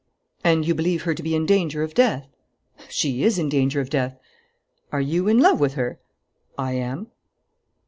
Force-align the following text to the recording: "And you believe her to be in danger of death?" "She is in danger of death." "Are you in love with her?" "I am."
"And 0.43 0.65
you 0.65 0.73
believe 0.73 1.03
her 1.03 1.13
to 1.13 1.21
be 1.21 1.35
in 1.35 1.45
danger 1.45 1.83
of 1.83 1.93
death?" 1.93 2.27
"She 2.89 3.21
is 3.21 3.37
in 3.37 3.49
danger 3.49 3.81
of 3.81 3.91
death." 3.91 4.17
"Are 4.91 4.99
you 4.99 5.27
in 5.27 5.37
love 5.37 5.59
with 5.59 5.75
her?" 5.75 5.99
"I 6.57 6.71
am." 6.73 7.11